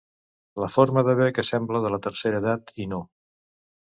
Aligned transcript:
La 0.63 0.69
forma 0.75 1.03
d'haver 1.09 1.27
que 1.39 1.45
sembla 1.49 1.81
de 1.85 1.93
la 1.97 2.01
tercera 2.09 2.43
edat, 2.45 2.77
i 2.87 2.89
no. 2.95 3.03